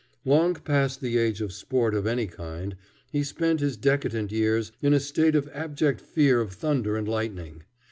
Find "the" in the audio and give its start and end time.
0.99-1.19